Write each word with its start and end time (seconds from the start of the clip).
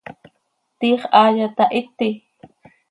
¿Tiix 0.79 1.01
haaya 1.15 1.47
tahiti? 1.57 2.09